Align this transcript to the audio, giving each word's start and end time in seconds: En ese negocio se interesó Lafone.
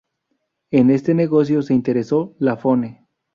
En 0.71 0.89
ese 0.89 1.13
negocio 1.13 1.61
se 1.61 1.75
interesó 1.75 2.33
Lafone. 2.39 3.05